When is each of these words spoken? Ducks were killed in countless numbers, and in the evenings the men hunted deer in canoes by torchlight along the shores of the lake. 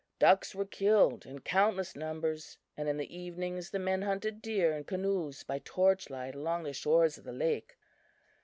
Ducks 0.17 0.55
were 0.55 0.65
killed 0.65 1.27
in 1.27 1.41
countless 1.41 1.95
numbers, 1.95 2.57
and 2.75 2.89
in 2.89 2.97
the 2.97 3.15
evenings 3.15 3.69
the 3.69 3.77
men 3.77 4.01
hunted 4.01 4.41
deer 4.41 4.75
in 4.75 4.83
canoes 4.83 5.43
by 5.43 5.59
torchlight 5.63 6.33
along 6.33 6.63
the 6.63 6.73
shores 6.73 7.19
of 7.19 7.23
the 7.23 7.31
lake. 7.31 7.77